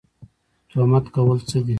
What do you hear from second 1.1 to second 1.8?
کول څه دي؟